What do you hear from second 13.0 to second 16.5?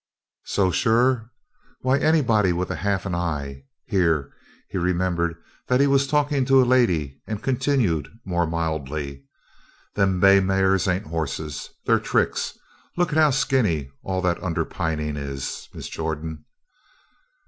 how skinny all that underpinning is, Miss Jordan."